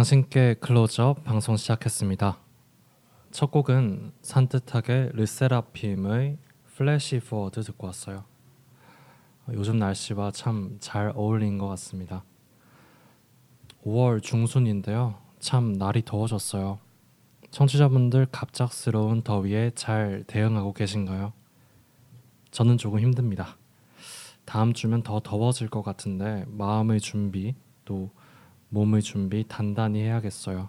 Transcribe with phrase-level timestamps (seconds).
[0.00, 2.38] 당신께 클로즈업 방송 시작했습니다.
[3.32, 6.38] 첫 곡은 산뜻하게 르세라핌의
[6.74, 8.24] Flash Forward 듣고 왔어요.
[9.52, 12.24] 요즘 날씨와 참 잘 어울린 것 같습니다.
[13.84, 15.18] 5월 중순인데요.
[15.38, 16.78] 참 날이 더워졌어요.
[17.50, 21.34] 청취자분들 갑작스러운 더위에 잘 대응하고 계신가요?
[22.50, 23.58] 저는 조금 힘듭니다.
[24.46, 28.08] 다음 주면 더 더워질 것 같은데 마음의 준비 또
[28.70, 30.68] 몸의 준비 단단히 해야겠어요.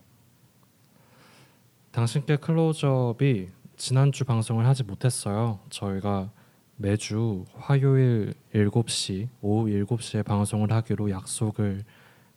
[1.91, 5.59] 당신께 클로즈업이 지난주 방송을 하지 못했어요.
[5.69, 6.31] 저희가
[6.77, 11.83] 매주 화요일 7시 오후 7시에 방송을 하기로 약속을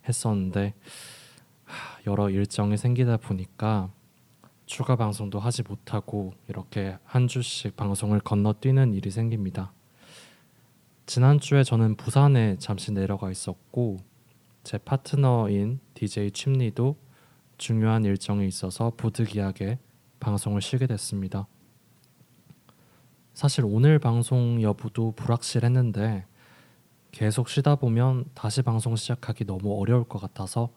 [0.07, 0.73] 했었는데
[2.05, 3.89] 여러 일정이 생기다 보니까
[4.67, 9.73] 추가 방송도 하지 못하고 이렇게 한 주씩 방송을 건너뛰는 일이 생깁니다.
[11.05, 13.97] 지난주에 저는 부산에 잠시 내려가 있었고
[14.65, 16.97] 제 파트너인 DJ 침리도
[17.59, 19.77] 중요한 일정이 있어서 부득이하게
[20.19, 21.45] 방송을 쉬게 됐습니다.
[23.35, 26.25] 사실 오늘 방송 여부도 불확실했는데
[27.11, 30.71] 계속 쉬다 보면 다시 방송 시작하기 너무 어려울 것 같아서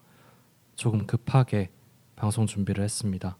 [0.76, 1.70] 조금 급하게
[2.14, 3.38] 방송 준비를 했습니다.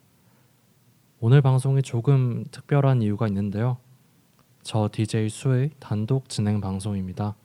[1.20, 3.76] 오늘 방송이 조금 특별한 이유가 있는데요.
[4.62, 7.36] 저 DJ 수의 단독 진행 방송입니다.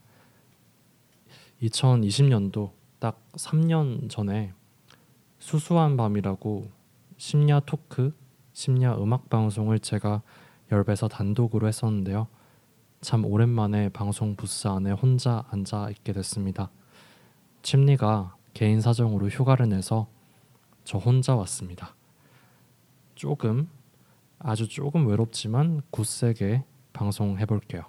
[1.61, 4.53] 2020년도 딱 3년 전에
[5.37, 6.71] 수수한 밤이라고
[7.17, 8.15] 심야 토크,
[8.53, 10.21] 심야 음악 방송을 제가
[10.71, 12.27] 열배서 단독으로 했었는데요.
[13.01, 16.71] 참 오랜만에 방송 부스 안에 혼자 앉아 있게 됐습니다.
[17.61, 20.07] 침리가 개인 사정으로 휴가를 내서
[20.85, 21.95] 저 혼자 왔습니다.
[23.15, 23.67] 조금
[24.39, 26.63] 아주 조금 외롭지만 굳세게
[26.93, 27.81] 방송해 볼게요.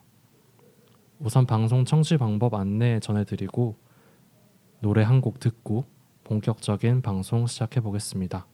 [1.21, 3.84] 우선 방송 청취 방법 안내 전해드리고
[4.84, 5.87] 노래 한 곡 듣고
[6.25, 8.47] 본격적인 방송 시작해 보겠습니다.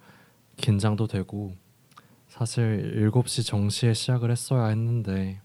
[0.56, 1.54] 긴장도 되고
[2.26, 5.42] 사실 7시 정시에 시작을 했어야 했는데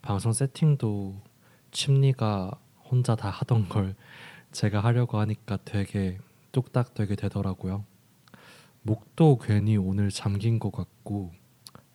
[0.00, 1.20] 방송 세팅도
[1.72, 2.52] 침리가
[2.84, 3.96] 혼자 다 하던 걸
[4.52, 6.18] 제가 하려고 하니까 되게
[6.52, 7.84] 뚝딱 되게 되더라고요.
[8.82, 11.32] 목도 괜히 오늘 잠긴 것 같고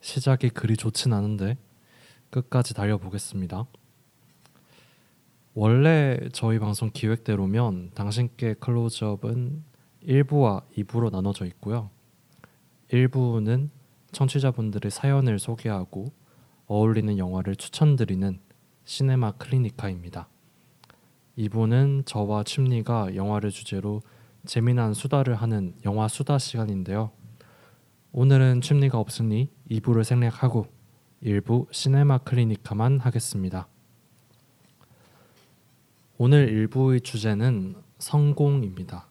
[0.01, 1.57] 시작이 그리 좋진 않은데
[2.29, 3.65] 끝까지 달려보겠습니다.
[5.57, 9.63] 원래 저희 방송 기획대로면 당신께 클로즈업은
[10.05, 11.91] 1부와 2부로 나눠져 있고요.
[12.91, 13.69] 1부는
[14.11, 16.07] 청취자분들의 사연을 소개하고
[16.67, 18.37] 어울리는 영화를 추천드리는
[18.83, 20.27] 시네마 클리니카입니다.
[21.37, 24.01] 2부는 저와 침리가 영화를 주제로
[24.45, 27.11] 재미난 수다를 하는 영화 수다 시간인데요.
[28.11, 30.67] 오늘은 침리가 없으니 2부를 생략하고
[31.23, 33.69] 1부 시네마 클리니카만 하겠습니다.
[36.17, 39.07] 오늘 일부의 주제는 성공입니다.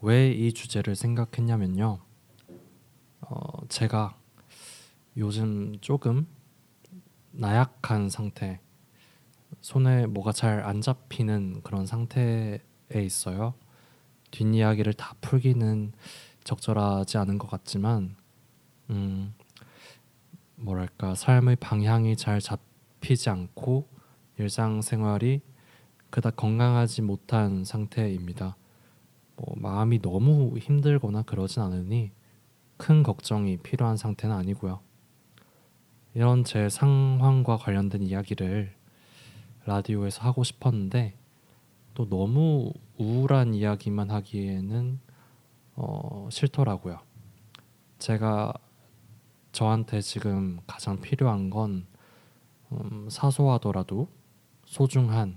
[0.00, 2.00] 왜 이 주제를 생각했냐면요.
[3.20, 4.16] 어, 제가
[5.16, 6.26] 요즘 조금
[7.32, 8.60] 나약한 상태,
[9.60, 12.60] 손에 뭐가 잘 안 잡히는 그런 상태에
[12.94, 13.54] 있어요.
[14.30, 15.92] 뒷이야기를 다 풀기는
[16.44, 18.16] 적절하지 않은 것 같지만,
[18.90, 19.34] 음,
[20.56, 23.88] 뭐랄까 삶의 방향이 잘 잡히지 않고
[24.38, 25.40] 일상생활이
[26.10, 28.56] 그닥 건강하지 못한 상태입니다.
[29.36, 32.10] 뭐 마음이 너무 힘들거나 그러진 않으니
[32.76, 34.80] 큰 걱정이 필요한 상태는 아니고요.
[36.14, 38.74] 이런 제 상황과 관련된 이야기를
[39.66, 41.16] 라디오에서 하고 싶었는데
[41.94, 45.00] 또 너무 우울한 이야기만 하기에는
[45.76, 46.98] 어, 싫더라고요.
[47.98, 48.52] 제가
[49.52, 51.86] 저한테 지금 가장 필요한 건
[52.72, 54.08] 음, 사소하더라도
[54.64, 55.36] 소중한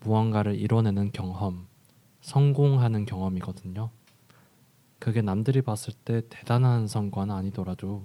[0.00, 1.66] 무언가를 이뤄내는 경험,
[2.20, 3.90] 성공하는 경험이거든요.
[4.98, 8.04] 그게 남들이 봤을 때 대단한 성과는 아니더라도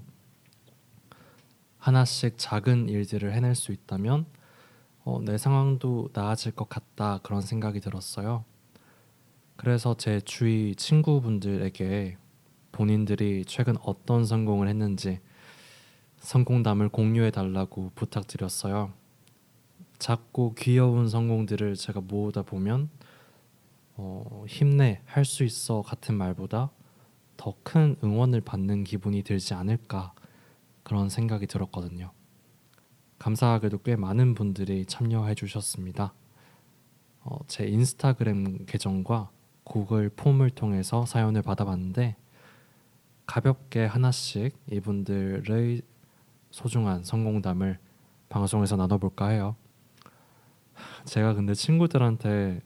[1.77, 4.25] 하나씩 작은 일들을 해낼 수 있다면
[5.03, 8.45] 어, 내 상황도 나아질 것 같다 그런 생각이 들었어요.
[9.55, 12.17] 그래서 제 주위 친구분들에게
[12.71, 15.19] 본인들이 최근 어떤 성공을 했는지
[16.19, 18.93] 성공담을 공유해 달라고 부탁드렸어요.
[20.01, 22.89] 작고 귀여운 성공들을 제가 모으다 보면
[23.95, 26.71] 어, 힘내 할 수 있어 같은 말보다
[27.37, 30.13] 더 큰 응원을 받는 기분이 들지 않을까
[30.81, 32.11] 그런 생각이 들었거든요.
[33.19, 36.13] 감사하게도 꽤 많은 분들이 참여해 주셨습니다.
[37.23, 39.29] 어, 제 인스타그램 계정과
[39.63, 42.15] 구글 폼을 통해서 사연을 받아봤는데
[43.27, 45.83] 가볍게 하나씩 이분들의
[46.49, 47.77] 소중한 성공담을
[48.29, 49.55] 방송에서 나눠볼까 해요.
[51.05, 52.61] 제가 근데 친구들한테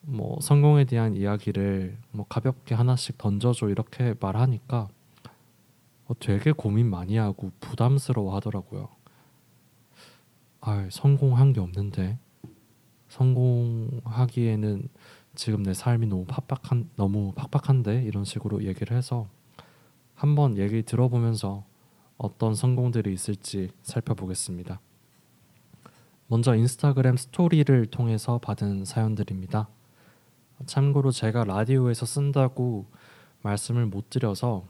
[0.00, 4.88] 뭐 성공에 대한 이야기를 뭐 가볍게 하나씩 던져줘 이렇게 말하니까
[6.06, 8.88] 어, 되게 고민 많이 하고 부담스러워 하더라고요.
[10.60, 12.18] 아, 성공한 게 없는데
[13.08, 14.88] 성공하기에는
[15.34, 19.28] 지금 내 삶이 너무 팍팍한 너무 팍팍한데 이런 식으로 얘기를 해서
[20.14, 21.64] 한번 얘기 들어보면서
[22.16, 24.80] 어떤 성공들이 있을지 살펴보겠습니다.
[26.30, 29.68] 먼저 인스타그램 스토리를 통해서 받은 사연들입니다.
[30.66, 32.84] 참고로 제가 라디오에서 쓴다고
[33.40, 34.66] 말씀을 못 드려서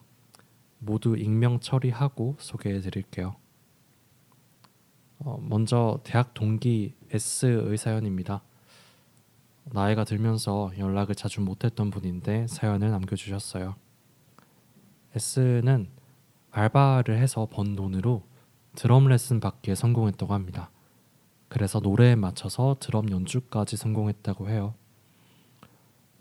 [0.78, 3.34] 모두 익명 처리하고 소개해 드릴게요.
[5.18, 8.42] 어, 먼저 대학 동기 S의 사연입니다.
[9.64, 13.74] 나이가 들면서 연락을 자주 못했던 분인데 사연을 남겨주셨어요.
[15.16, 15.88] S는
[16.52, 18.22] 알바를 해서 번 돈으로
[18.76, 20.70] 드럼 레슨 받기에 성공했다고 합니다.
[21.48, 24.74] 그래서 노래에 맞춰서 드럼 연주까지 성공했다고 해요.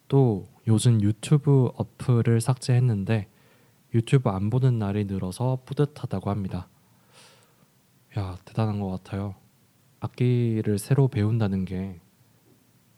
[0.08, 3.28] 또 요즘 유튜브 어플을 삭제했는데
[3.94, 6.68] 유튜브 안 보는 날이 늘어서 뿌듯하다고 합니다.
[8.18, 9.36] 야 대단한 것 같아요.
[10.00, 12.00] 악기를 새로 배운다는 게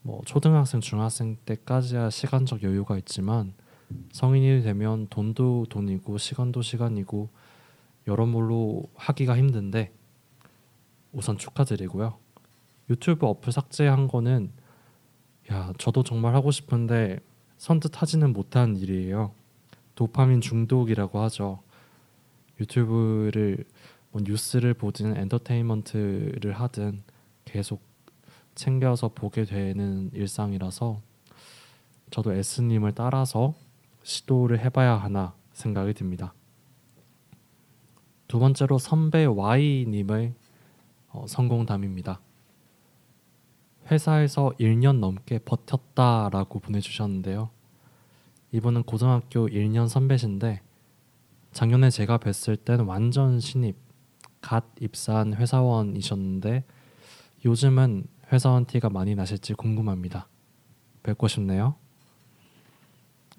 [0.02, 3.52] 뭐 초등학생, 중학생 때까지야 시간적 여유가 있지만
[4.12, 7.28] 성인이 되면 돈도 돈이고 시간도 시간이고
[8.06, 9.92] 여러모로 하기가 힘든데
[11.12, 12.18] 우선 축하드리고요.
[12.88, 14.52] 유튜브 어플 삭제한 거는
[15.52, 17.20] 야 저도 정말 하고 싶은데
[17.58, 19.32] 선뜻 하지는 못한 일이에요.
[19.94, 21.62] 도파민 중독이라고 하죠.
[22.60, 23.64] 유튜브를
[24.10, 27.02] 뭐 뉴스를 보든 엔터테인먼트를 하든
[27.44, 27.82] 계속
[28.54, 31.00] 챙겨서 보게 되는 일상이라서
[32.10, 33.54] 저도 S님을 따라서
[34.02, 36.34] 시도를 해봐야 하나 생각이 듭니다.
[38.26, 40.34] 두 번째로 선배 Y님의
[41.12, 42.20] 어, 성공담입니다.
[43.90, 47.50] 회사에서 1년 넘게 버텼다라고 보내주셨는데요.
[48.52, 50.62] 이분은 고등학교 1년 선배신데
[51.52, 53.76] 작년에 제가 뵀을 때는 완전 신입,
[54.40, 56.64] 갓 입사한 회사원이셨는데
[57.44, 60.28] 요즘은 회사원 티가 많이 나실지 궁금합니다.
[61.02, 61.74] 뵙고 싶네요.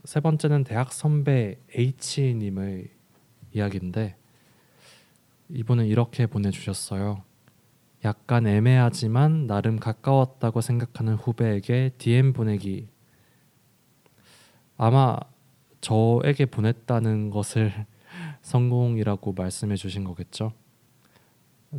[0.04, 2.90] 세 번째는 대학 선배 H님의
[3.54, 4.16] 이야기인데
[5.50, 7.24] 이분은 이렇게 보내주셨어요.
[8.03, 12.88] 약간 애매하지만 나름 가까웠다고 생각하는 후배에게 DM 보내기.
[14.77, 15.17] 아마
[15.81, 17.86] 저에게 보냈다는 것을
[18.41, 20.53] 성공이라고 말씀해 주신 거겠죠.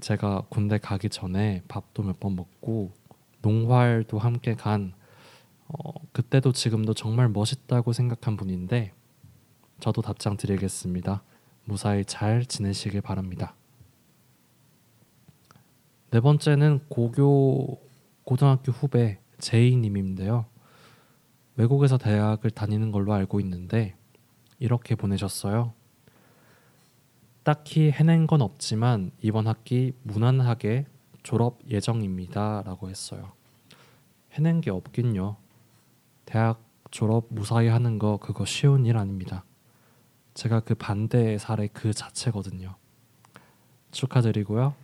[0.01, 2.93] 제가 군대 가기 전에 밥도 몇 번 먹고
[3.43, 4.95] 농활도 함께 간
[5.69, 8.93] 어, 그때도 지금도 정말 멋있다고 생각한 분인데
[9.81, 11.23] 저도 답장 드리겠습니다.
[11.65, 13.55] 무사히 잘 지내시길 바랍니다.
[16.13, 17.81] 네 번째는 고교
[18.25, 20.45] 고등학교 후배 제이 님인데요.
[21.57, 23.97] 외국에서 대학을 다니는 걸로 알고 있는데
[24.59, 25.73] 이렇게 보내셨어요.
[27.45, 30.85] 딱히 해낸 건 없지만 이번 학기 무난하게
[31.23, 33.33] 졸업 예정입니다라고 했어요.
[34.33, 35.37] 해낸 게 없긴요.
[36.27, 39.45] 대학 졸업 무사히 하는 거 그거 쉬운 일 아닙니다.
[40.35, 42.75] 제가 그 반대의 사례 그 자체거든요.
[43.93, 44.82] 축하드리고요.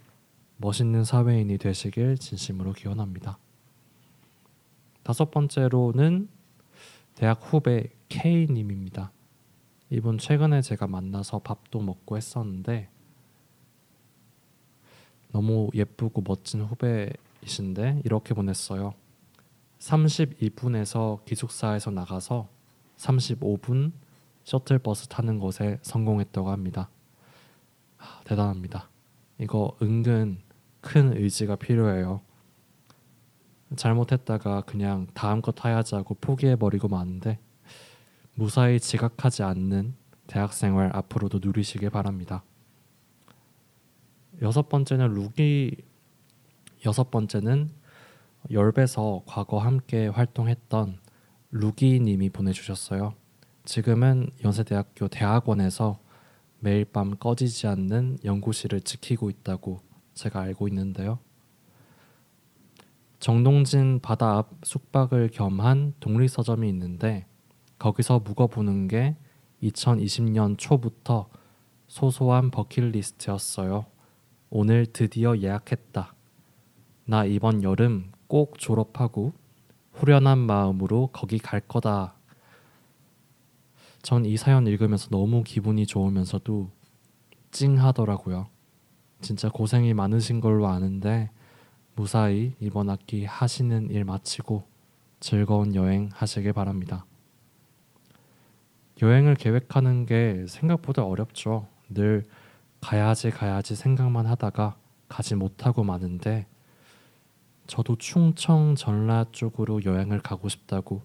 [0.59, 3.39] 멋있는 사회인이 되시길 진심으로 기원합니다.
[5.05, 6.29] 다섯 번째로는
[7.15, 9.13] 대학 후배 K님입니다.
[9.91, 12.89] 이분 최근에 제가 만나서 밥도 먹고 했었는데
[15.31, 18.95] 너무 예쁘고 멋진 후배이신데 이렇게 보냈어요.
[19.79, 22.49] 32분에서 기숙사에서 나가서
[22.97, 23.93] 35분
[24.43, 26.91] 셔틀버스 타는 것에 성공했다고 합니다.
[27.99, 28.89] 아, 대단합니다.
[29.39, 30.39] 이거 은근
[30.81, 32.21] 큰 의지가 필요해요.
[33.77, 37.39] 잘못했다가 그냥 다음 거 타야지 하고 포기해버리고 마는데
[38.35, 39.95] 무사히 지각하지 않는
[40.27, 42.45] 대학생활 앞으로도 누리시길 바랍니다.
[44.43, 45.73] 여섯 번째는 룩이
[46.87, 47.71] 여섯 번째는
[48.51, 50.99] 열배서 과거 함께 활동했던
[51.51, 53.15] 루기님이 보내주셨어요.
[53.65, 55.99] 지금은 연세대학교 대학원에서
[56.61, 59.81] 매일 밤 꺼지지 않는 연구실을 지키고 있다고
[60.19, 61.21] 제가 알고 있는데요.
[63.21, 67.27] 정동진 바다 앞 숙박을 겸한 독립서점이 있는데
[67.79, 69.17] 거기서 묵어보는 게
[69.63, 71.29] 2020년 초부터
[71.87, 73.87] 소소한 버킷리스트였어요.
[74.51, 76.15] 오늘 드디어 예약했다.
[77.05, 79.33] 나 이번 여름 꼭 졸업하고
[79.93, 82.15] 후련한 마음으로 거기 갈 거다.
[84.03, 86.71] 전 이 사연 읽으면서 너무 기분이 좋으면서도
[87.53, 88.49] 찡하더라고요.
[89.21, 91.31] 진짜 고생이 많으신 걸로 아는데
[91.95, 94.65] 무사히 이번 학기 하시는 일 마치고
[95.21, 97.05] 즐거운 여행 하시길 바랍니다.
[99.03, 101.67] 여행을 계획하는 게 생각보다 어렵죠.
[101.89, 102.25] 늘
[102.81, 104.77] 가야지 가야지 생각만 하다가
[105.09, 106.47] 가지 못하고 마는데
[107.67, 111.03] 저도 충청 전라 쪽으로 여행을 가고 싶다고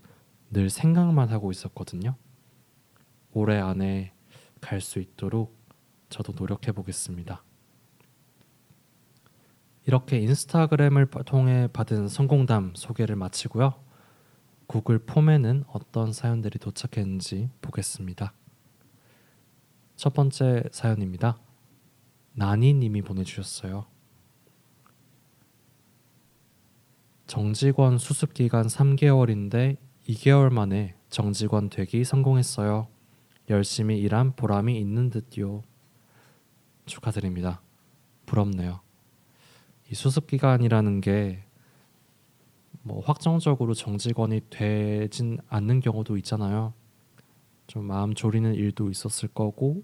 [0.51, 2.15] 늘 생각만 하고 있었거든요.
[3.31, 4.13] 올해 안에
[4.61, 5.57] 갈 수 있도록
[6.09, 7.43] 저도 노력해 보겠습니다.
[9.85, 13.73] 이렇게 인스타그램을 통해 받은 성공담 소개를 마치고요.
[14.67, 18.33] 구글 폼에는 어떤 사연들이 도착했는지 보겠습니다.
[19.95, 21.37] 첫 번째 사연입니다.
[22.33, 23.85] 나니님이 보내주셨어요.
[27.27, 32.87] 정직원 수습 기간 3개월인데 2개월 만에 정직원 되기 성공했어요.
[33.49, 35.61] 열심히 일한 보람이 있는 듯요.
[36.85, 37.61] 축하드립니다.
[38.25, 38.82] 부럽네요.
[39.93, 41.43] 이 수습 기간이라는 게
[42.85, 46.73] 뭐 확정적으로 정직원이 되진 않는 경우도 있잖아요.
[47.65, 49.83] 좀 마음 졸이는 일도 있었을 거고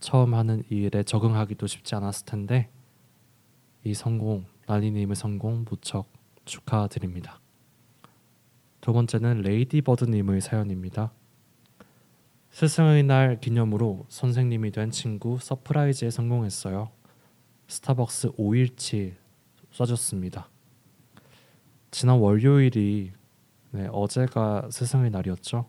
[0.00, 2.70] 처음 하는 일에 적응하기도 쉽지 않았을 텐데
[3.84, 6.12] 이 성공 라니님의 성공 무척
[6.44, 7.40] 축하드립니다.
[8.82, 11.12] 두 번째는 레이디버드님의 사연입니다.
[12.50, 16.90] 스승의 날 기념으로 선생님이 된 친구 surprise에 성공했어요.
[17.70, 19.14] 스타벅스 5일치
[19.70, 20.46] 쏴줬습니다.
[21.92, 23.12] 지난 월요일이
[23.70, 25.66] 네, 어제가 스승의 날이었죠.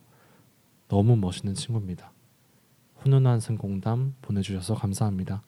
[0.87, 2.11] 너무 멋있는 친구입니다.
[2.97, 5.43] 훈훈한 성공담 보내주셔서 감사합니다.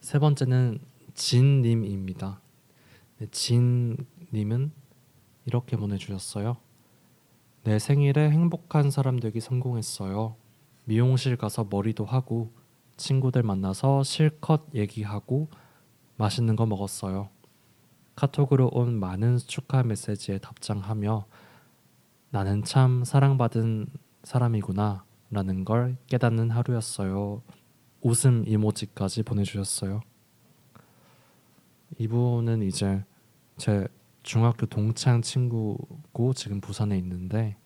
[0.00, 0.80] 세 번째는
[1.14, 2.40] 진님입니다.
[3.18, 4.72] 네, 진님은
[5.46, 6.56] 이렇게 보내주셨어요.
[7.62, 10.34] 내 생일에 행복한 사람 되기 성공했어요.
[10.86, 12.50] 미용실 가서 머리도 하고
[12.96, 15.48] 친구들 만나서 실컷 얘기하고
[16.16, 17.28] 맛있는 거 먹었어요.
[18.16, 21.26] 카톡으로 온 많은 축하 메시지에 답장하며
[22.30, 23.86] 나는 참 사랑받은
[24.22, 27.42] 사람이구나 라는 걸 깨닫는 하루였어요.
[28.00, 30.02] 웃음 이모지까지 보내주셨어요.
[31.98, 33.04] 이분은 이제
[33.56, 33.86] 제
[34.22, 37.56] 중학교 동창 친구고 지금 부산에 있는데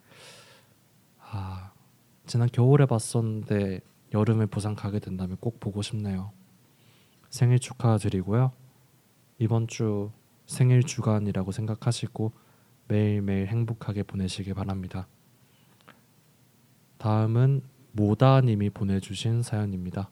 [1.20, 1.72] 아
[2.26, 3.80] 지난 겨울에 봤었는데
[4.12, 6.32] 여름에 부산 가게 된다면 꼭 보고 싶네요.
[7.30, 8.52] 생일 축하드리고요.
[9.38, 10.10] 이번 주
[10.46, 12.32] 생일 주간이라고 생각하시고
[12.88, 15.06] 매일매일 행복하게 보내시길 바랍니다.
[16.96, 17.62] 다음은
[17.92, 20.10] 모다님이 보내주신 사연입니다.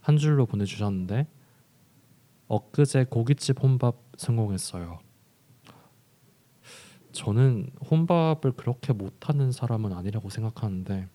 [0.00, 1.26] 한 줄로 보내주셨는데
[2.46, 4.98] 엊그제 고깃집 혼밥 성공했어요.
[7.12, 11.08] 저는 혼밥을 그렇게 못하는 사람은 아니라고 생각하는데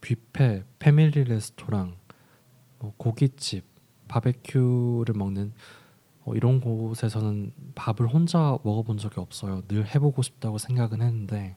[0.00, 1.96] 뷔페, 패밀리 레스토랑,
[2.78, 3.64] 뭐 고깃집,
[4.08, 5.52] 바베큐를 먹는
[6.24, 9.62] 어, 이런 곳에서는 밥을 혼자 먹어본 적이 없어요.
[9.68, 11.56] 늘 해보고 싶다고 생각은 했는데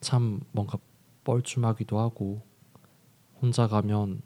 [0.00, 0.78] 참 뭔가
[1.24, 2.42] 뻘쭘하기도 하고
[3.40, 4.22] 혼자 가면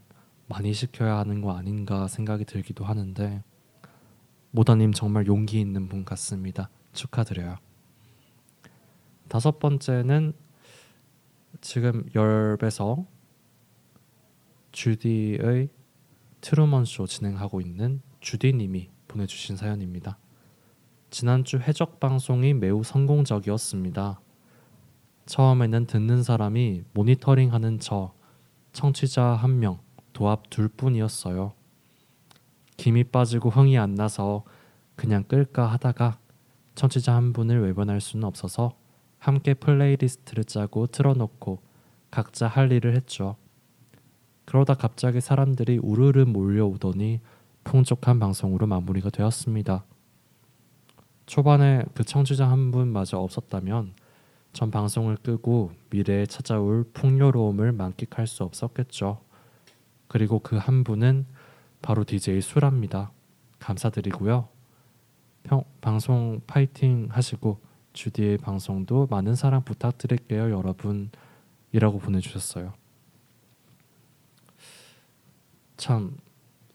[0.47, 3.43] 많이 시켜야 하는 거 아닌가 생각이 들기도 하는데
[4.51, 6.71] 모다님 정말 용기 있는 분 같습니다.
[6.93, 7.57] 축하드려요.
[9.29, 10.33] 다섯 번째는
[11.61, 13.07] 지금 열배서
[14.73, 15.69] 주디의
[16.40, 20.19] 트루먼 쇼 진행하고 있는 주디님이 보내주신 사연입니다.
[21.11, 24.21] 지난주 해적 방송이 매우 성공적이었습니다.
[25.26, 28.12] 처음에는 듣는 사람이 모니터링하는 저
[28.73, 29.81] 청취자 한 명,
[30.12, 31.52] 도합 둘 뿐이었어요.
[32.76, 34.45] 김이 빠지고 흥이 안 나서
[34.97, 36.19] 그냥 끌까 하다가
[36.75, 38.76] 청취자 한 분을 외면할 수는 없어서
[39.19, 41.61] 함께 playlist를 짜고 틀어놓고
[42.11, 43.37] 각자 할 일을 했죠.
[44.45, 47.21] 그러다 갑자기 사람들이 우르르 몰려오더니
[47.65, 49.85] 풍족한 방송으로 마무리가 되었습니다.
[51.27, 53.93] 초반에 그 청취자 한 분마저 없었다면
[54.55, 59.21] 전 방송을 끄고 미래에 찾아올 풍요로움을 만끽할 수 없었겠죠.
[60.07, 61.27] 그리고 그 한 분은
[61.83, 63.13] 바로 DJ 수라입니다.
[63.59, 64.49] 감사드리고요.
[65.43, 67.59] 평, 방송 파이팅 하시고
[67.99, 71.11] 주디의 방송도 많은 사랑 부탁드릴게요, 여러분.
[71.73, 72.73] 이라고 보내주셨어요.
[75.76, 76.17] 참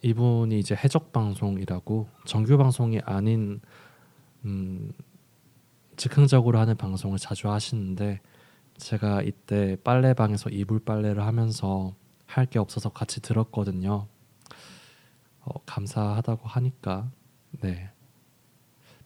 [0.01, 3.61] 이분이 이제 해적 방송이라고 정규 방송이 아닌
[4.43, 4.91] 음,
[5.95, 8.19] 즉흥적으로 하는 방송을 자주 하시는데
[8.75, 14.07] 제가 이때 빨래방에서 이불 빨래를 하면서 할 게 없어서 같이 들었거든요.
[15.39, 17.09] 어, 감사하다고 하니까
[17.61, 17.91] 네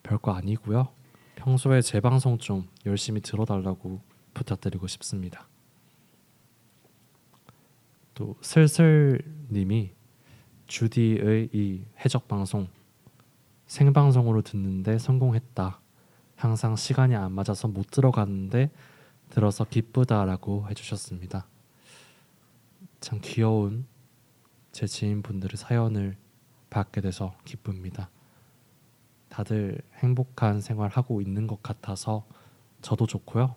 [0.01, 0.97] 별거 아니고요.
[1.38, 4.01] 평소에 제 방송 좀 열심히 들어달라고
[4.34, 5.48] 부탁드리고 싶습니다.
[8.15, 9.91] 또 슬슬님이
[10.65, 12.67] 주디의 이 해적 방송
[13.67, 15.79] 생방송으로 듣는데 성공했다.
[16.36, 18.72] 항상 시간이 안 맞아서 못 들어갔는데
[19.29, 21.46] 들어서 기쁘다라고 해주셨습니다.
[23.00, 23.86] 참 귀여운
[24.72, 26.17] 제 지인분들의 사연을
[26.72, 28.10] 받게 돼서 기쁩니다.
[29.38, 32.25] 다들 행복한 생활 하고 있는 것 같아서
[32.82, 33.53] 저도 좋고요.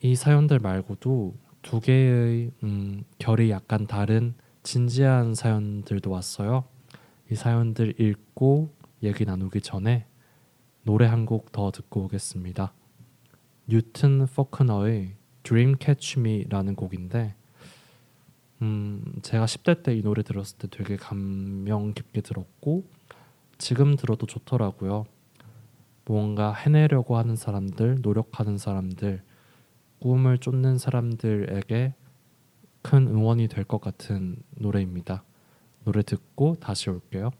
[0.00, 6.66] 이 사연들 말고도 두 개의 음, 결이 약간 다른 진지한 사연들도 왔어요.
[7.32, 10.06] 이 사연들 읽고 얘기 나누기 전에
[10.84, 12.72] 노래 한 곡 더 듣고 오겠습니다.
[13.66, 17.34] 뉴튼 포크너의 Dream Catch Me라는 곡인데
[18.62, 22.84] 음, 제가 10대 때 이 노래 들었을 때 되게 감명 깊게 들었고
[23.58, 25.06] 지금 들어도 좋더라고요.
[26.04, 29.22] 뭔가 해내려고 하는 사람들, 노력하는 사람들,
[30.00, 31.94] 꿈을 쫓는 사람들에게
[32.82, 35.24] 큰 응원이 될 것 같은 노래입니다.
[35.84, 37.30] 노래 듣고 다시 올게요.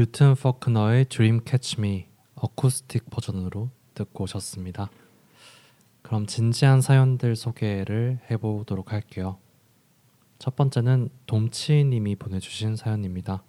[0.00, 4.88] 뉴튼 퍼크너의 Dream Catch Me 어쿠스틱 버전으로 듣고 오셨습니다.
[6.00, 9.36] 그럼 진지한 사연들 소개를 해보도록 할게요.
[10.38, 13.42] 첫 번째는 돔치님이 보내주신 사연입니다.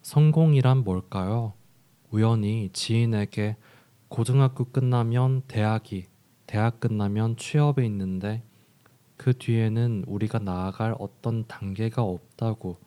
[0.00, 1.52] 성공이란 뭘까요?
[2.10, 3.56] 우연히 지인에게
[4.08, 6.06] 고등학교 끝나면 대학이,
[6.46, 8.42] 대학 끝나면 취업이 있는데
[9.18, 12.85] 그 뒤에는 우리가 나아갈 어떤 단계가 없다고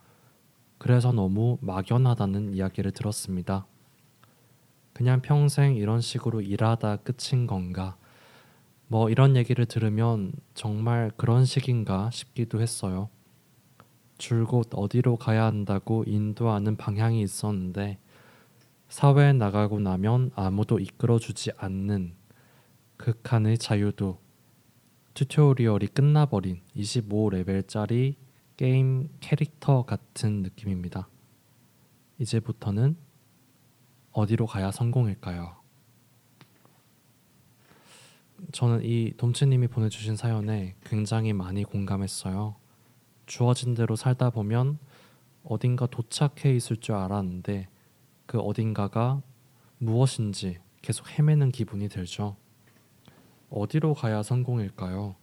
[0.80, 3.68] 그래서 너무 막연하다는 이야기를 들었습니다.
[4.94, 7.96] 그냥 평생 이런 식으로 일하다 끝인 건가?
[8.88, 13.10] 뭐 이런 얘기를 들으면 정말 그런 식인가 싶기도 했어요.
[14.18, 18.00] 줄곧 어디로 가야 한다고 인도하는 방향이 있었는데
[18.88, 22.14] 사회에 나가고 나면 아무도 이끌어주지 않는
[22.98, 24.18] 극한의 자유도
[25.14, 28.16] 튜토리얼이 끝나버린 25레벨짜리
[28.60, 31.08] 게임 캐릭터 같은 느낌입니다.
[32.18, 32.98] 이제부터는
[34.12, 35.56] 어디로 가야 성공일까요?
[38.52, 42.58] 저는 이 돔치님이 보내주신 사연에 굉장히 많이 공감했어요.
[43.28, 44.78] 주어진 대로 살다 보면
[45.46, 47.70] 어딘가 도착해 있을 줄 알았는데
[48.26, 49.22] 그 어딘가가
[49.78, 52.36] 무엇인지 계속 헤매는 기분이 들죠.
[53.52, 55.16] 어디로 가야 성공일까요?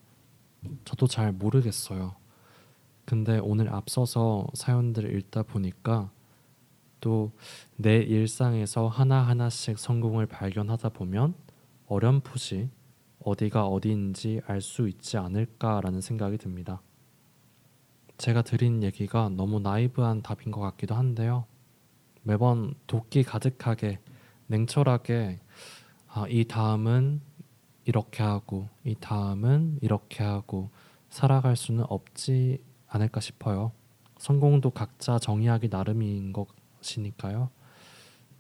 [0.87, 2.16] 저도 잘 모르겠어요.
[3.07, 6.11] 근데 오늘 앞서서 사연들을 읽다 보니까
[7.01, 7.33] 또
[7.77, 11.35] 내 일상에서 하나하나씩 성공을 발견하다 보면
[11.87, 12.71] 어렴풋이
[13.21, 16.81] 어디가 어디인지 알 수 있지 않을까라는 생각이 듭니다.
[18.16, 21.45] 제가 드린 얘기가 너무 나이브한 답인 것 같기도 한데요.
[22.23, 23.99] 매번 도끼 가득하게
[24.47, 25.40] 냉철하게
[26.09, 27.21] 아, 이 다음은
[27.85, 30.71] 이렇게 하고 이 다음은 이렇게 하고
[31.11, 32.64] 살아갈 수는 없지
[32.96, 33.72] 않을까 싶어요.
[34.18, 37.50] 성공도 각자 정의하기 나름인 것이니까요.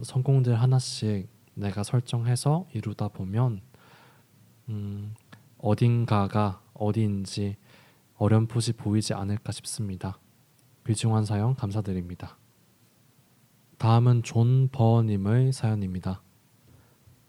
[0.02, 3.60] 성공들 하나씩 내가 설정해서 이루다 보면
[4.68, 5.14] 음,
[5.58, 7.56] 어딘가가 어디인지
[8.16, 10.18] 어렴풋이 보이지 않을까 싶습니다.
[10.86, 12.36] 귀중한 사연 감사드립니다.
[13.78, 16.22] 다음은 존버님의 사연입니다.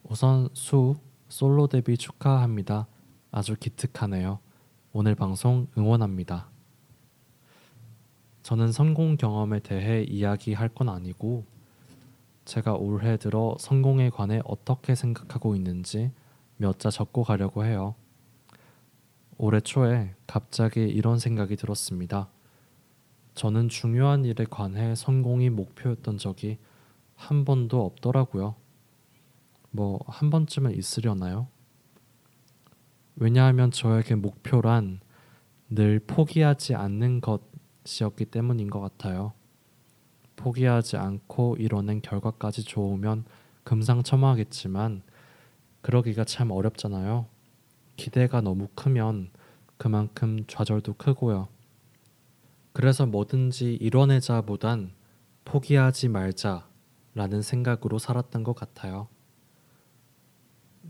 [0.03, 0.95] 우선 수
[1.27, 2.87] 솔로 데뷔 축하합니다.
[3.31, 4.39] 아주 기특하네요.
[4.93, 6.49] 오늘 방송 응원합니다.
[8.47, 11.43] 저는 성공 경험에 대해 이야기할 건 아니고
[12.45, 16.11] 제가 올해 들어 성공에 관해 어떻게 생각하고 있는지
[16.55, 17.95] 몇 자 적고 가려고 해요.
[19.37, 22.29] 올해 초에 갑자기 이런 생각이 들었습니다.
[23.35, 26.57] 저는 중요한 일에 관해 성공이 목표였던 적이
[27.15, 28.55] 한 번도 없더라고요.
[29.71, 31.49] 뭐 한 번쯤은 있으려나요?
[33.17, 35.01] 왜냐하면 저에게 목표란
[35.69, 37.56] 늘 포기하지 않는 것
[38.01, 39.33] 이었기 때문인 것 같아요.
[40.35, 43.25] 포기하지 않고 이뤄낸 결과까지 좋으면
[43.63, 45.01] 금상첨화하겠지만
[45.81, 47.25] 그러기가 참 어렵잖아요.
[47.95, 49.31] 기대가 너무 크면
[49.77, 51.47] 그만큼 좌절도 크고요.
[52.73, 54.91] 그래서 뭐든지 이뤄내자보단
[55.45, 59.07] 포기하지 말자라는 생각으로 살았던 것 같아요.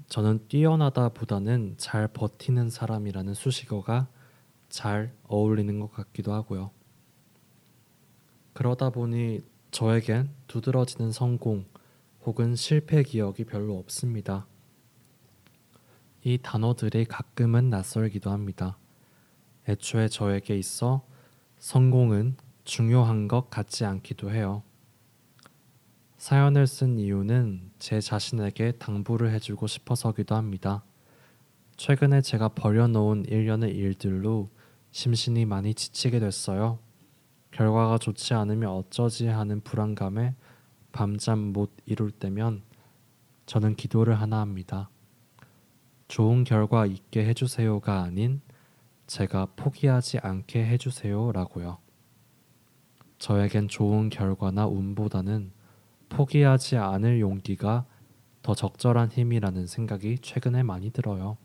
[0.08, 4.08] 저는 뛰어나다보다는 잘 버티는 사람이라는 수식어가
[4.70, 6.72] 잘 어울리는 것 같기도 하고요.
[8.58, 11.68] 그러다 보니 저에겐 두드러지는 성공
[12.26, 14.48] 혹은 실패 기억이 별로 없습니다.
[16.24, 18.80] 이 단어들이 가끔은 낯설기도 합니다.
[19.70, 21.06] 애초에 저에게 있어
[21.60, 24.64] 성공은 중요한 것 같지 않기도 해요.
[26.18, 30.84] 사연을 쓴 이유는 제 자신에게 당부를 해주고 싶어서기도 합니다.
[31.76, 34.50] 최근에 제가 버려놓은 일련의 일들로
[34.90, 36.87] 심신이 많이 지치게 됐어요.
[37.52, 40.36] 결과가 좋지 않으면 어쩌지 하는 불안감에
[40.92, 42.64] 밤잠 못 이룰 때면
[43.46, 44.90] 저는 기도를 하나 합니다.
[46.08, 48.42] 좋은 결과 있게 해주세요가 아닌
[49.08, 51.78] 제가 포기하지 않게 해주세요라고요.
[53.20, 55.52] 저에겐 좋은 결과나 운보다는
[56.10, 57.86] 포기하지 않을 용기가
[58.42, 61.38] 더 적절한 힘이라는 생각이 최근에 많이 들어요.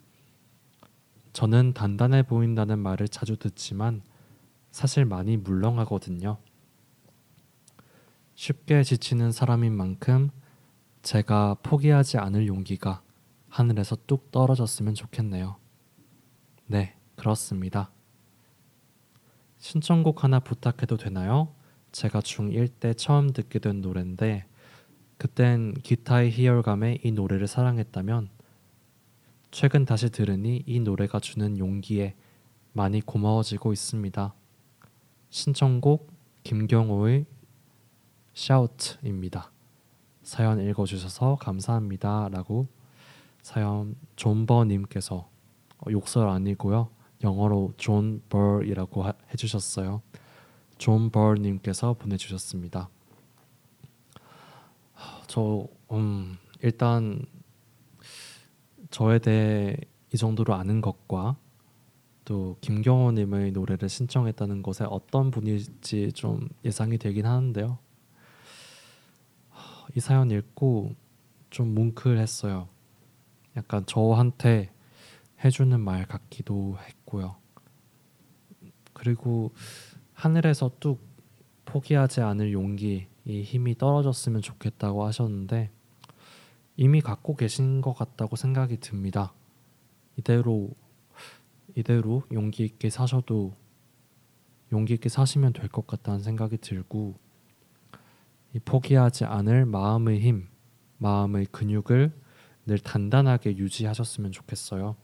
[1.33, 4.03] 저는 단단해 보인다는 말을 자주 듣지만
[4.73, 6.39] 사실 많이 물렁하거든요.
[8.35, 10.31] 쉽게 지치는 사람인 만큼
[11.03, 13.03] 제가 포기하지 않을 용기가
[13.49, 15.57] 하늘에서 뚝 떨어졌으면 좋겠네요.
[16.67, 17.91] 네, 그렇습니다.
[19.59, 21.55] 신청곡 하나 부탁해도 되나요?
[21.93, 24.47] 제가 중1 때 처음 듣게 된 노래인데
[25.19, 28.31] 그땐 기타의 희열감에 이 노래를 사랑했다면
[29.51, 32.17] 최근 다시 들으니 이 노래가 주는 용기에
[32.73, 34.35] 많이 고마워지고 있습니다.
[35.33, 36.13] 신청곡
[36.45, 37.25] 김경호의
[38.37, 39.51] Shout입니다.
[40.23, 42.69] 사연 읽어주셔서 감사합니다 라고
[43.41, 46.91] 사연 존버님께서 어, 욕설 아니고요
[47.25, 50.03] 영어로 존 버이라고 해주셨어요.
[50.77, 52.91] 존버님께서 보내주셨습니다.
[55.29, 57.25] 저 음, 일단
[58.91, 59.77] 저에 대해
[60.13, 61.37] 이 정도로 아는 것과
[62.25, 67.79] 또 김경호님의 노래를 신청했다는 것에 어떤 분일지 좀 예상이 되긴 하는데요.
[69.95, 70.95] 이 사연 읽고
[71.51, 72.69] 좀 뭉클했어요.
[73.57, 74.73] 약간 저한테
[75.45, 77.37] 해주는 말 같기도 했고요.
[78.93, 79.53] 그리고
[80.13, 81.01] 하늘에서 뚝
[81.65, 85.71] 포기하지 않을 용기 이 힘이 떨어졌으면 좋겠다고 하셨는데
[86.77, 89.33] 이미 갖고 계신 것 같다고 생각이 듭니다.
[90.17, 90.71] 이대로
[91.75, 93.55] 이대로 용기 있게 사셔도
[94.73, 97.15] 용기 있게 사시면 될 것 같다는 생각이 들고
[98.55, 100.49] 이 포기하지 않을 마음의 힘,
[100.99, 102.13] 마음의 근육을
[102.67, 104.97] 늘 단단하게 유지하셨으면 좋겠어요.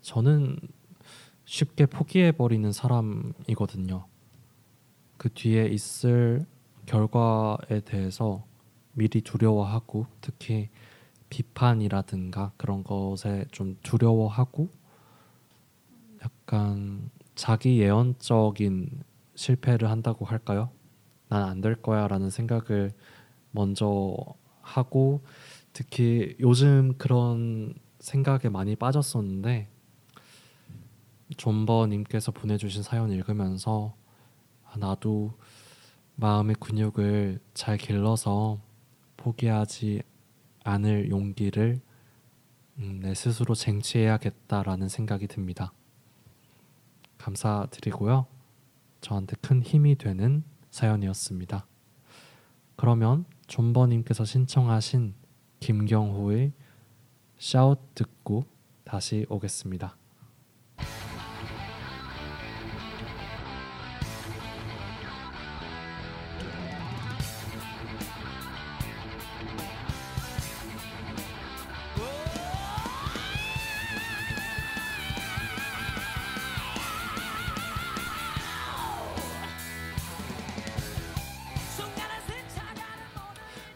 [0.00, 0.58] 저는
[1.44, 4.06] 쉽게 포기해 버리는 사람이거든요.
[5.16, 6.44] 그 뒤에 있을
[6.86, 8.44] 결과에 대해서
[8.94, 10.68] 미리 두려워하고 특히
[11.32, 14.68] 비판이라든가 그런 것에 좀 두려워하고
[16.22, 19.02] 약간 자기 예언적인
[19.34, 20.70] 실패를 한다고 할까요?
[21.30, 22.92] 난 안 될 거야라는 생각을
[23.50, 24.14] 먼저
[24.60, 25.22] 하고
[25.72, 29.68] 특히 요즘 그런 생각에 많이 빠졌었는데
[31.38, 33.94] 존버님께서 보내주신 사연 읽으면서
[34.66, 35.32] 아, 나도
[36.16, 38.60] 마음의 근육을 잘 길러서
[39.16, 40.02] 포기하지
[40.64, 41.80] 않을 용기를
[42.78, 45.72] 음, 내 스스로 쟁취해야겠다라는 생각이 듭니다.
[47.18, 48.26] 감사드리고요.
[49.00, 51.66] 저한테 큰 힘이 되는 사연이었습니다.
[52.76, 55.14] 그러면 존버님께서 신청하신
[55.60, 56.52] 김경호의
[57.38, 58.44] 샤웃 듣고
[58.84, 59.96] 다시 오겠습니다.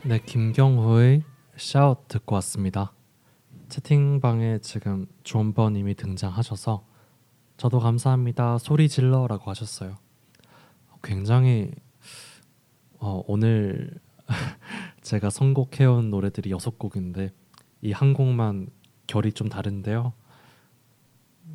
[0.07, 1.25] 네, 김경호의
[1.57, 2.93] 샤웃 듣고 왔습니다.
[3.69, 6.87] 채팅방에 지금 존버님이 등장하셔서
[7.57, 8.59] 저도 감사합니다.
[8.59, 9.97] 소리 질러라고 하셨어요.
[11.03, 11.73] 굉장히
[13.01, 13.99] 어, 오늘
[15.03, 17.33] 제가 선곡해온 노래들이 여섯 곡인데
[17.83, 18.69] 이 한 곡만
[19.09, 20.13] 결이 좀 다른데요.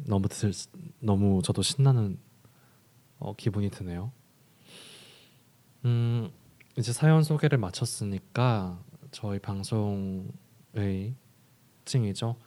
[0.07, 0.51] 너무 들,
[0.99, 2.19] 너무 저도 신나는
[3.17, 4.11] 어, 기분이 드네요.
[5.85, 6.31] 음
[6.77, 8.79] 이제 사연 소개를 마쳤으니까
[9.11, 11.15] 저희 방송의
[11.79, 12.37] 특징이죠.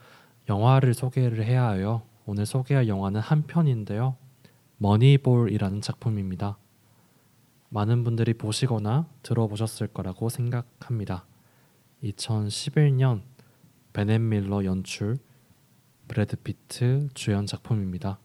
[0.49, 2.03] 영화를 소개를 해야 해요.
[2.25, 4.17] 오늘 소개할 영화는 한 편인데요.
[4.79, 6.57] Moneyball이라는 작품입니다.
[7.69, 11.27] 많은 분들이 보시거나 들어보셨을 거라고 생각합니다.
[12.03, 13.23] 2011년
[13.93, 15.19] 베넷 밀러 연출
[16.09, 18.19] 브래드 피트 주연 작품입니다.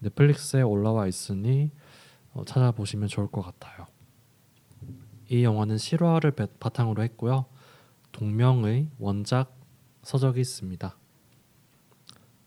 [0.00, 1.70] 넷플릭스에 올라와 있으니
[2.32, 3.86] 어, 찾아보시면 좋을 것 같아요.
[5.30, 7.46] 이 영화는 실화를 바탕으로 했고요.
[8.12, 9.56] 동명의 원작
[10.02, 10.96] 서적이 있습니다.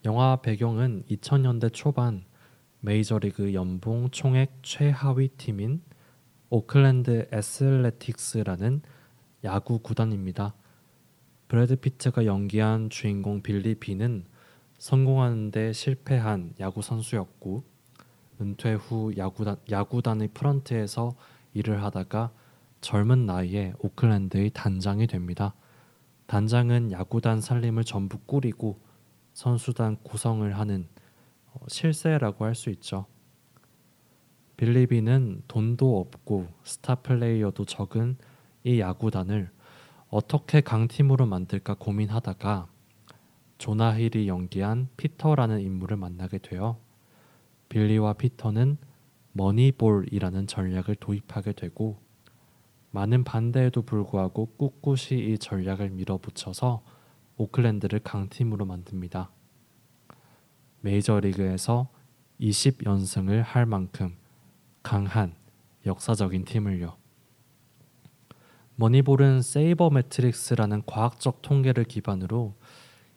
[0.06, 2.26] 영화 배경은 2000년대 초반
[2.80, 5.84] 메이저리그 연봉 총액 최하위 팀인
[6.50, 8.82] 오클랜드 애슬레틱스라는
[9.44, 10.56] 야구 구단입니다.
[11.48, 14.26] 브래드 피트가 연기한 주인공 빌리 빈은
[14.80, 17.64] 성공하는데 실패한 야구 선수였고
[18.42, 21.16] 은퇴 후 야구단, 야구단의 프런트에서
[21.54, 22.32] 일을 하다가
[22.82, 25.54] 젊은 나이에 오클랜드의 단장이 됩니다.
[26.26, 28.80] 단장은 야구단 살림을 전부 꾸리고
[29.34, 30.88] 선수단 구성을 하는
[31.54, 33.06] 어, 실세라고 할 수 있죠.
[34.58, 38.18] 빌리비는 돈도 없고 스타 플레이어도 적은
[38.64, 39.50] 이 야구단을
[40.10, 42.68] 어떻게 강팀으로 만들까 고민하다가
[43.58, 46.80] 조나 힐이 연기한 피터라는 인물을 만나게 되어
[47.70, 48.78] 빌리와 피터는
[49.34, 51.98] 머니볼이라는 전략을 도입하게 되고
[52.92, 56.84] 많은 반대에도 불구하고 꿋꿋이 이 전략을 밀어붙여서
[57.38, 59.32] 오클랜드를 강팀으로 만듭니다.
[60.82, 61.90] 메이저리그에서
[62.40, 64.16] 20연승을 할 만큼
[64.84, 65.34] 강한
[65.86, 66.98] 역사적인 팀을요.
[68.76, 72.56] 머니볼은 세이버 매트릭스라는 과학적 통계를 기반으로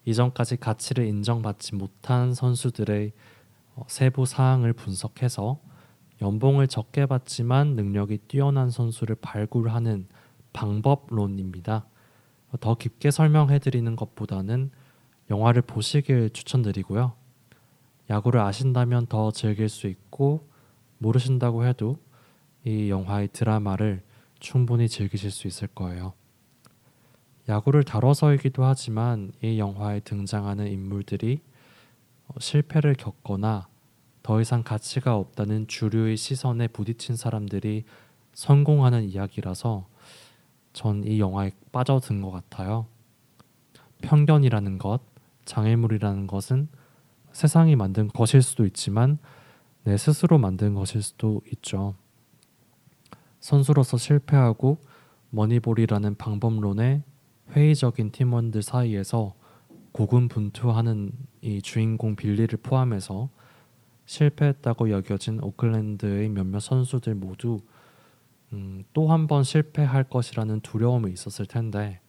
[0.04, 3.12] 이전까지 가치를 인정받지 못한 선수들의
[3.76, 5.58] 어, 세부 사항을 분석해서
[6.24, 10.06] 연봉을 적게 받지만 능력이 뛰어난 선수를 발굴하는
[10.54, 11.84] 방법론입니다.
[12.60, 14.70] 더 깊게 설명해 드리는 것보다는
[15.30, 17.12] 영화를 보시길 추천드리고요.
[18.08, 20.48] 야구를 아신다면 더 즐길 수 있고
[20.96, 21.98] 모르신다고 해도
[22.64, 24.02] 이 영화의 드라마를
[24.40, 26.14] 충분히 즐기실 수 있을 거예요.
[27.50, 31.42] 야구를 다뤄서이기도 하지만 이 영화에 등장하는 인물들이
[32.28, 33.68] 어, 실패를 겪거나
[34.24, 37.84] 더 이상 가치가 없다는 주류의 시선에 부딪힌 사람들이
[38.32, 39.86] 성공하는 이야기라서
[40.72, 42.86] 전 이 영화에 빠져든 것 같아요.
[44.00, 45.00] 편견이라는 것,
[45.44, 46.68] 장애물이라는 것은
[47.32, 49.18] 세상이 만든 것일 수도 있지만
[49.84, 51.94] 내 스스로 만든 것일 수도 있죠.
[53.40, 54.78] 선수로서 실패하고
[55.30, 57.02] 머니볼이라는 방법론에
[57.50, 59.34] 회의적인 팀원들 사이에서
[59.92, 63.28] 고군분투하는 이 주인공 빌리를 포함해서
[64.06, 67.60] 실패했다고 여겨진 오클랜드의 몇몇 선수들 모두
[68.52, 72.00] 음, 또 한 번 실패할 것이라는 두려움이 있었을 텐데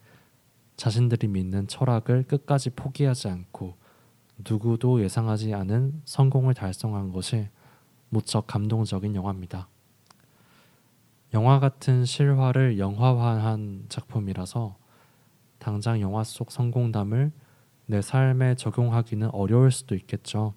[0.78, 3.76] 자신들이 믿는 철학을 끝까지 포기하지 않고
[4.50, 7.48] 누구도 예상하지 않은 성공을 달성한 것이
[8.10, 9.70] 무척 감동적인 영화입니다.
[11.34, 14.78] 영화 같은 실화를 영화화한 작품이라서
[15.60, 17.32] 당장 영화 속 성공담을
[17.88, 20.54] 내 삶에 적용하기는 어려울 수도 있겠죠.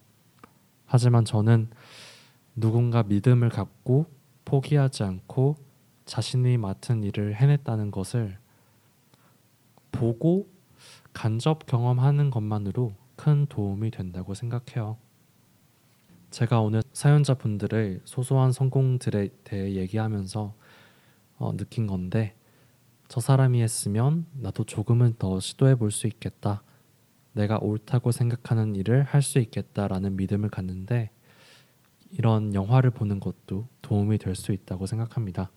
[0.89, 1.69] 하지만 저는
[2.57, 4.07] 누군가 믿음을 갖고
[4.45, 5.57] 포기하지 않고
[6.07, 8.39] 자신이 맡은 일을 해냈다는 것을
[9.93, 10.49] 보고
[11.13, 14.97] 간접 경험하는 것만으로 큰 도움이 된다고 생각해요.
[16.31, 20.55] 제가 오늘 사연자분들의 소소한 성공들에 대해 얘기하면서
[21.37, 22.35] 어, 느낀 건데
[23.09, 26.63] 저 사람이 했으면 나도 조금은 더 시도해 볼 수 있겠다.
[27.39, 31.11] 내가 옳다고 생각하는 일을 할 수 있겠다라는 믿음을 갖는데
[32.11, 35.51] 이런 영화를 보는 것도 도움이 될 수 있다고 생각합니다.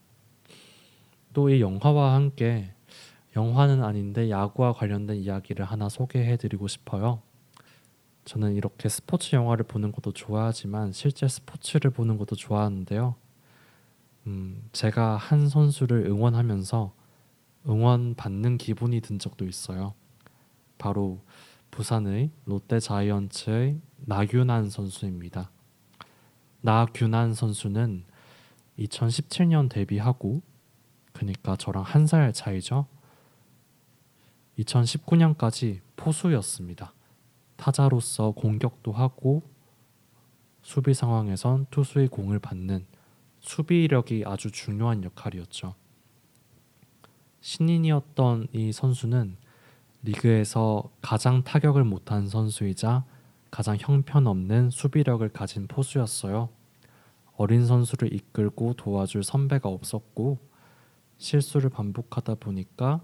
[1.34, 2.74] 또 이 영화와 함께
[3.36, 7.22] 영화는 아닌데 야구와 관련된 이야기를 하나 소개해 드리고 싶어요.
[8.26, 13.16] 저는 이렇게 스포츠 영화를 보는 것도 좋아하지만 실제 스포츠를 보는 것도 좋아하는데요.
[14.28, 16.94] 음, 제가 한 선수를 응원하면서
[17.70, 19.94] 응원 받는 기분이 든 적도 있어요.
[20.78, 21.22] 바로
[21.72, 25.50] 부산의 롯데 자이언츠의 나균환 선수입니다.
[26.62, 28.04] 나균환 선수는
[28.78, 30.42] 2017년 데뷔하고
[31.14, 32.88] 그러니까 저랑 한 살 차이죠.
[34.60, 36.94] 2019년까지 포수였습니다.
[37.56, 39.44] 타자로서 공격도 하고
[40.62, 42.86] 수비 상황에선 투수의 공을 받는
[43.40, 45.76] 수비력이 아주 중요한 역할이었죠.
[47.42, 49.38] 신인이었던 이 선수는
[50.04, 53.06] 리그에서 가장 타격을 못한 선수이자
[53.52, 56.50] 가장 형편없는 수비력을 가진 포수였어요.
[57.36, 60.40] 어린 선수를 이끌고 도와줄 선배가 없었고
[61.18, 63.02] 실수를 반복하다 보니까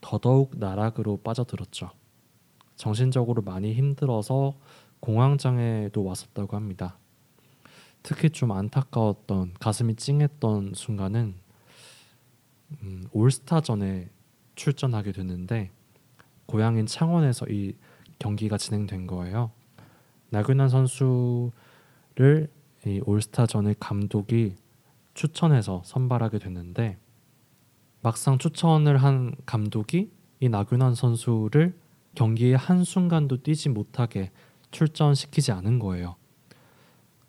[0.00, 1.90] 더더욱 나락으로 빠져들었죠.
[2.76, 4.56] 정신적으로 많이 힘들어서
[5.00, 6.98] 공황장애도 왔었다고 합니다.
[8.02, 11.34] 특히 좀 안타까웠던 가슴이 찡했던 순간은
[12.82, 14.08] 음, 올스타전에
[14.54, 15.70] 출전하게 됐는데
[16.46, 17.74] 고향인 창원에서 이
[18.18, 19.50] 경기가 진행된 거예요.
[20.30, 22.48] 나균환 선수를
[22.86, 24.56] 이 올스타전의 감독이
[25.14, 26.96] 추천해서 선발하게 됐는데
[28.00, 31.74] 막상 추천을 한 감독이 이 나균환 선수를
[32.14, 34.30] 경기에 한 순간도 뛰지 못하게
[34.70, 36.16] 출전시키지 않은 거예요.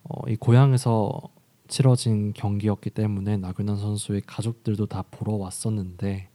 [0.04, 1.22] 어, 이 고향에서
[1.68, 6.30] 치러진 경기였기 때문에 나균환 선수의 가족들도 다 보러 왔었는데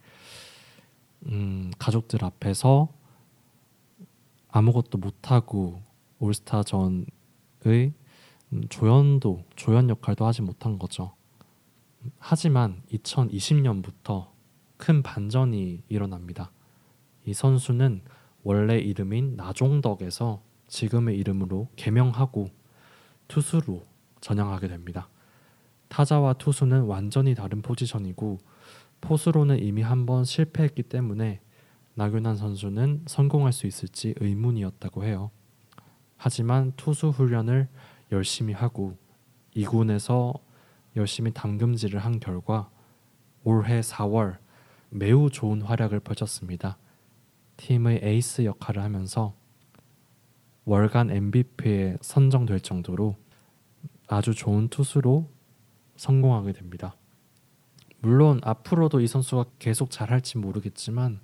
[1.27, 2.89] 음, 가족들 앞에서
[4.49, 5.83] 아무것도 못하고
[6.19, 7.07] 올스타전의
[7.67, 11.15] 음, 조연도 조연 역할도 하지 못한 거죠.
[12.19, 14.29] 하지만 2020년부터
[14.77, 16.51] 큰 반전이 일어납니다.
[17.27, 18.03] 이 선수는
[18.43, 22.49] 원래 이름인 나종덕에서 지금의 이름으로 개명하고
[23.27, 23.83] 투수로
[24.21, 25.09] 전향하게 됩니다.
[25.89, 28.39] 타자와 투수는 완전히 다른 포지션이고
[29.01, 31.41] 포수로는 이미 한 번 실패했기 때문에
[31.95, 35.31] 나균환 선수는 성공할 수 있을지 의문이었다고 해요.
[36.17, 37.69] 하지만 투수 훈련을
[38.13, 38.97] 열심히 하고
[39.57, 40.39] 2군에서
[40.97, 42.71] 열심히 담금질을 한 결과
[43.45, 44.39] 올해 4월
[44.91, 46.79] 매우 좋은 활약을 펼쳤습니다.
[47.57, 49.35] 팀의 에이스 역할을 하면서
[50.65, 53.17] 월간 MVP에 선정될 정도로
[54.07, 55.29] 아주 좋은 투수로
[55.97, 56.95] 성공하게 됩니다.
[58.01, 61.21] 물론 앞으로도 이 선수가 계속 잘할지 모르겠지만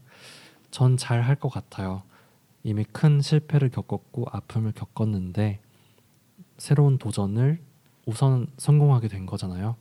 [0.71, 2.03] 전 잘할 것 같아요.
[2.65, 5.61] 이미 큰 실패를 겪었고 아픔을 겪었는데
[6.59, 7.61] 새로운 도전을
[8.07, 9.77] 우선 성공하게 된 거잖아요.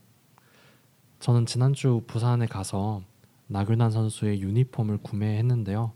[1.20, 3.02] 저는 지난주 부산에 가서
[3.48, 5.94] 나균환 선수의 유니폼을 구매했는데요.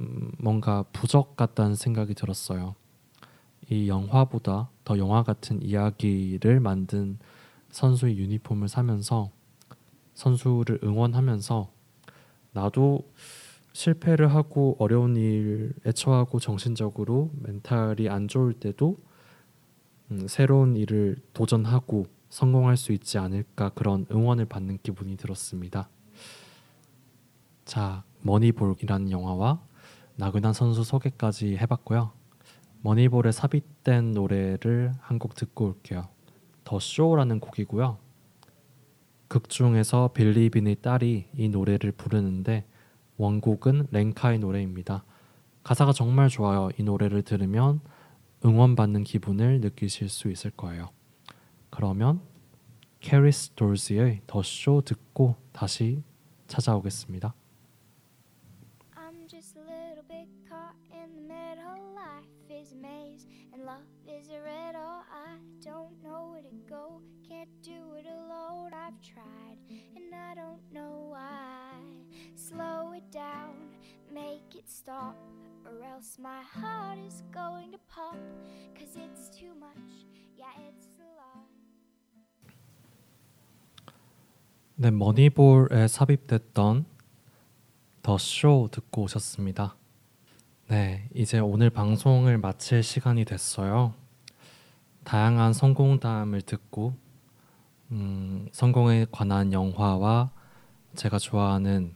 [0.00, 2.74] 음, 뭔가 부적 같다는 생각이 들었어요.
[3.68, 7.18] 이 영화보다 더 영화 같은 이야기를 만든
[7.70, 9.30] 선수의 유니폼을 사면서
[10.16, 11.70] 선수를 응원하면서
[12.52, 13.08] 나도
[13.72, 18.96] 실패를 하고 어려운 일에 처하고 정신적으로 멘탈이 안 좋을 때도
[20.10, 25.88] 음, 새로운 일을 도전하고 성공할 수 있지 않을까 그런 응원을 받는 기분이 들었습니다.
[27.64, 29.60] 자, 머니볼이라는 영화와
[30.16, 32.12] 나균안 선수 소개까지 해봤고요.
[32.82, 36.08] 머니볼에 삽입된 노래를 한 곡 듣고 올게요.
[36.64, 37.98] The Show라는 곡이고요.
[39.28, 42.66] 극 중에서 빌리빈의 딸이 이 노래를 부르는데
[43.16, 45.04] 원곡은 렌카의 노래입니다.
[45.64, 46.68] 가사가 정말 좋아요.
[46.78, 47.80] 이 노래를 들으면
[48.44, 50.90] 응원받는 기분을 느끼실 수 있을 거예요.
[51.70, 52.20] 그러면
[53.00, 56.02] 캐리스 돌스의 더 쇼 듣고 다시
[56.46, 57.34] 찾아오겠습니다.
[74.86, 75.16] Stop
[75.64, 78.16] or else my heart is going to pop
[78.78, 80.06] cause it's too much
[80.36, 81.46] yeah it's a lot
[84.76, 86.84] 네 머니볼에 삽입됐던
[88.02, 89.74] 더 쇼 듣고 오셨습니다.
[90.68, 93.94] 네, 이제 오늘 방송을 마칠 시간이 됐어요.
[95.04, 96.94] 다양한 성공담을 듣고
[97.92, 100.30] 음, 성공에 관한 영화와
[100.94, 101.94] 제가 좋아하는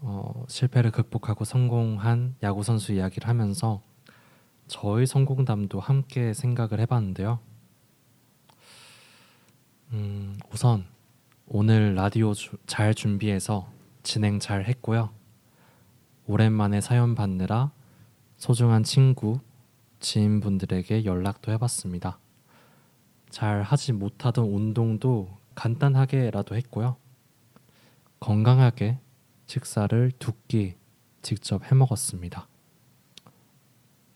[0.00, 3.80] 어, 실패를 극복하고 성공한 야구 선수 이야기를 하면서
[4.66, 7.38] 저의 성공담도 함께 생각을 해봤는데요.
[9.92, 10.84] 음, 우선
[11.46, 13.68] 오늘 라디오 주, 잘 준비해서
[14.02, 15.10] 진행 잘 했고요.
[16.26, 17.70] 오랜만에 사연 받느라
[18.36, 19.38] 소중한 친구,
[20.00, 22.18] 지인분들에게 연락도 해봤습니다.
[23.32, 26.96] 잘 하지 못하던 운동도 간단하게라도 했고요.
[28.20, 29.00] 건강하게
[29.46, 30.74] 식사를 두 끼
[31.22, 32.46] 직접 해 먹었습니다.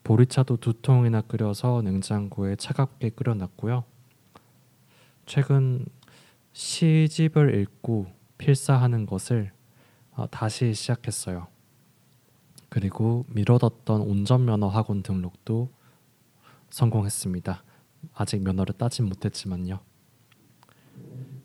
[0.05, 3.85] 보리차도 두 통이나 끓여서 냉장고에 차갑게 끓여놨고요.
[5.25, 5.87] 최근
[6.53, 8.07] 시집을 읽고
[8.39, 9.51] 필사하는 것을
[10.13, 11.47] 어, 다시 시작했어요.
[12.69, 15.71] 그리고 미뤄뒀던 운전면허 학원 등록도
[16.69, 17.63] 성공했습니다.
[18.15, 19.81] 아직 면허를 따진 못했지만요.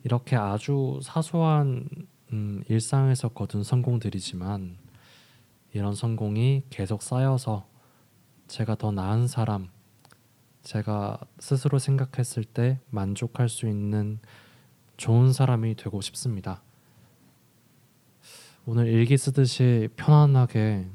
[0.04, 1.88] 이렇게 아주 사소한
[2.34, 4.78] 음, 일상에서 거둔 성공들이지만
[5.74, 7.66] 이런 성공이 계속 쌓여서
[8.47, 9.70] 제가 더 나은 사람,
[10.64, 14.20] 제가 스스로 생각했을 때 만족할 수 있는
[14.97, 16.62] 좋은 사람이 되고 싶습니다.
[18.66, 20.88] 오늘 일기 쓰듯이 편안하게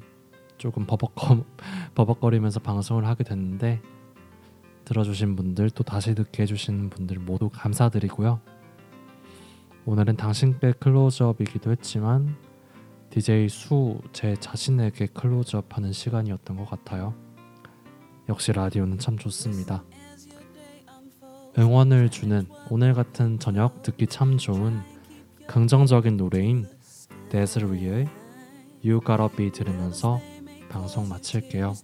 [0.59, 1.45] 조금 버벅거,
[1.95, 3.83] 버벅거리면서 방송을 하게 됐는데
[4.87, 8.41] 들어주신 분들 또 다시 듣게 해주신 분들 모두 감사드리고요.
[9.85, 12.37] 오늘은 당신께 클로즈업이기도 했지만
[13.11, 17.15] DJ 수 제 자신에게 클로즈업하는 시간이었던 것 같아요.
[18.29, 19.85] 역시 라디오는 참 좋습니다.
[21.59, 24.79] 응원을 주는 오늘 같은 저녁 듣기 참 좋은
[25.47, 26.67] 긍정적인 노래인
[27.31, 28.07] 데스르위의
[28.85, 30.21] You Gotta Be 들으면서
[30.69, 31.75] 방송 마칠게요.